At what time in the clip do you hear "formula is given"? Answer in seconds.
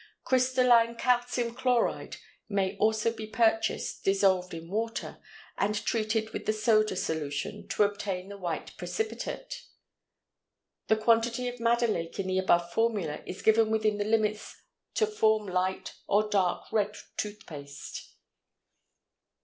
12.73-13.69